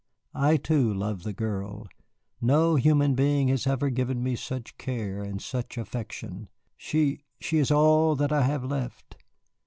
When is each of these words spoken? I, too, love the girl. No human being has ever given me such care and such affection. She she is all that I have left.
I, 0.33 0.57
too, 0.57 0.91
love 0.91 1.21
the 1.21 1.31
girl. 1.31 1.85
No 2.41 2.73
human 2.75 3.13
being 3.13 3.49
has 3.49 3.67
ever 3.67 3.91
given 3.91 4.23
me 4.23 4.35
such 4.35 4.75
care 4.79 5.21
and 5.21 5.39
such 5.39 5.77
affection. 5.77 6.49
She 6.75 7.19
she 7.39 7.59
is 7.59 7.69
all 7.69 8.15
that 8.15 8.31
I 8.31 8.41
have 8.41 8.63
left. 8.63 9.15